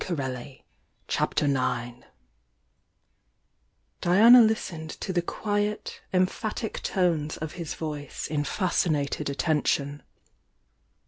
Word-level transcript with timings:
rr* 0.09 0.57
CHAPTER 1.07 1.45
IX 1.45 2.07
Diana 4.01 4.41
listened 4.41 4.89
to 4.99 5.13
the 5.13 5.21
quiet, 5.21 6.01
emphatic 6.11 6.81
tones 6.81 7.37
of 7.37 7.51
his 7.51 7.75
voice 7.75 8.25
in 8.25 8.43
fascinated 8.43 9.29
attention. 9.29 10.01